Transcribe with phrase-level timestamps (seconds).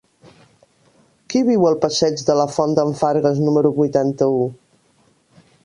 [1.33, 4.43] Qui viu al passeig de la Font d'en Fargues número vuitanta-u?